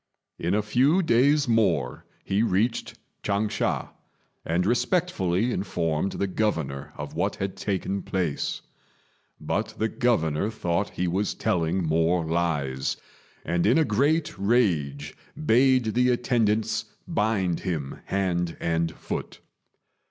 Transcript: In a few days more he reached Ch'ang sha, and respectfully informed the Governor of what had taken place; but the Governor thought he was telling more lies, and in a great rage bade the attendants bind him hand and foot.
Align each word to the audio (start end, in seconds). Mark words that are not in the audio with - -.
In 0.39 0.55
a 0.55 0.63
few 0.63 1.03
days 1.03 1.47
more 1.47 2.05
he 2.25 2.41
reached 2.41 2.97
Ch'ang 3.21 3.49
sha, 3.51 3.89
and 4.43 4.65
respectfully 4.65 5.51
informed 5.51 6.13
the 6.13 6.25
Governor 6.25 6.91
of 6.97 7.13
what 7.13 7.35
had 7.35 7.55
taken 7.55 8.01
place; 8.01 8.63
but 9.39 9.75
the 9.77 9.87
Governor 9.89 10.49
thought 10.49 10.89
he 10.97 11.07
was 11.07 11.35
telling 11.35 11.83
more 11.83 12.25
lies, 12.25 12.97
and 13.45 13.67
in 13.67 13.77
a 13.77 13.85
great 13.85 14.35
rage 14.39 15.15
bade 15.45 15.93
the 15.93 16.09
attendants 16.09 16.85
bind 17.07 17.59
him 17.59 17.99
hand 18.05 18.57
and 18.59 18.91
foot. 18.95 19.39